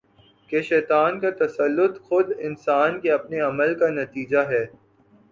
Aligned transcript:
کہ 0.49 0.61
شیطان 0.61 1.19
کا 1.19 1.29
تسلط 1.39 1.99
خود 2.01 2.31
انسان 2.39 2.99
کے 3.01 3.11
اپنے 3.11 3.39
عمل 3.41 3.77
کا 3.79 3.89
نتیجہ 3.91 4.39
ہے 4.49 4.65